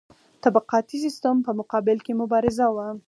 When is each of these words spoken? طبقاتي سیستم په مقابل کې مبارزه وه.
طبقاتي 0.43 0.97
سیستم 1.05 1.35
په 1.47 1.51
مقابل 1.59 1.97
کې 2.05 2.13
مبارزه 2.21 2.67
وه. 2.75 2.87